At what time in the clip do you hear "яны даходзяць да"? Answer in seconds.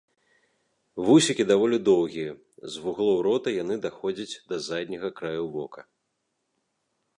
3.63-4.61